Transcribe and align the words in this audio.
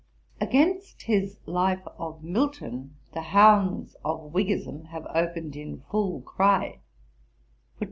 Against 0.39 1.03
his 1.03 1.37
Life 1.45 1.83
of 1.99 2.23
MILTON, 2.23 2.95
the 3.13 3.21
hounds 3.21 3.95
of 4.03 4.33
Whiggism 4.33 4.85
have 4.87 5.05
opened 5.13 5.55
in 5.55 5.81
full 5.91 6.21
cry. 6.21 6.79